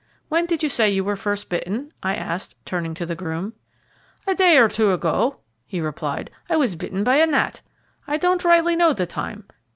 [0.29, 3.53] "When did you say you were first bitten?" I asked, turning to the groom.
[4.25, 6.31] "A day or two ago," he replied.
[6.49, 7.61] "I was bitten by a gnat,
[8.07, 9.43] I don't rightly know the time.